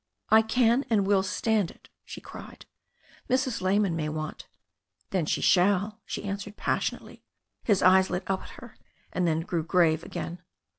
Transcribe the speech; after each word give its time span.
"I 0.29 0.41
can 0.41 0.83
and 0.89 1.05
will 1.05 1.21
stand 1.21 1.69
it," 1.69 1.87
she 2.03 2.21
cried. 2.21 2.65
"Mrs. 3.29 3.61
Lyman 3.61 3.95
might 3.95 4.09
want" 4.09 4.47
"Then 5.11 5.27
she 5.27 5.41
shall," 5.41 6.01
she 6.07 6.23
answered 6.23 6.57
passionately. 6.57 7.23
His 7.61 7.83
eyes 7.83 8.09
lit 8.09 8.23
up 8.25 8.41
at 8.41 8.49
her 8.57 8.75
and 9.13 9.27
then 9.27 9.41
grew 9.41 9.61
grave 9.61 10.01
again. 10.03 10.41